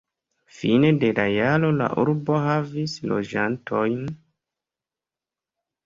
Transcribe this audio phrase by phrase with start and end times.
[0.59, 4.05] Fine de la jaro la urbo havis loĝantojn.